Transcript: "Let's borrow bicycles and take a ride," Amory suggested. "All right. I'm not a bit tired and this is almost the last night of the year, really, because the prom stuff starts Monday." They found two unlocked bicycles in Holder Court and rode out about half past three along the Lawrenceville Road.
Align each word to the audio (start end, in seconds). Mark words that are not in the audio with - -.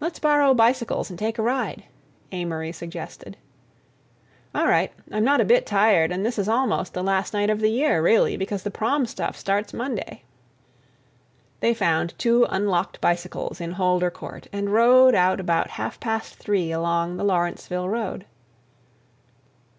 "Let's 0.00 0.18
borrow 0.18 0.52
bicycles 0.52 1.08
and 1.08 1.18
take 1.18 1.38
a 1.38 1.42
ride," 1.42 1.84
Amory 2.30 2.72
suggested. 2.72 3.38
"All 4.54 4.66
right. 4.66 4.92
I'm 5.10 5.24
not 5.24 5.40
a 5.40 5.46
bit 5.46 5.64
tired 5.64 6.12
and 6.12 6.26
this 6.26 6.38
is 6.38 6.46
almost 6.46 6.92
the 6.92 7.02
last 7.02 7.32
night 7.32 7.48
of 7.48 7.60
the 7.60 7.70
year, 7.70 8.02
really, 8.02 8.36
because 8.36 8.64
the 8.64 8.70
prom 8.70 9.06
stuff 9.06 9.34
starts 9.34 9.72
Monday." 9.72 10.24
They 11.60 11.72
found 11.72 12.12
two 12.18 12.44
unlocked 12.50 13.00
bicycles 13.00 13.58
in 13.58 13.72
Holder 13.72 14.10
Court 14.10 14.46
and 14.52 14.74
rode 14.74 15.14
out 15.14 15.40
about 15.40 15.70
half 15.70 15.98
past 16.00 16.34
three 16.34 16.70
along 16.70 17.16
the 17.16 17.24
Lawrenceville 17.24 17.88
Road. 17.88 18.26